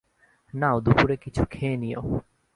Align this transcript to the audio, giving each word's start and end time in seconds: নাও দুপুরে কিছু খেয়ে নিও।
নাও 0.53 0.77
দুপুরে 0.79 1.15
কিছু 1.17 1.41
খেয়ে 1.45 1.75
নিও। 1.77 2.01